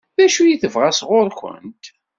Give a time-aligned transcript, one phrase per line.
[0.17, 1.83] D acu i tebɣa sɣur-kent?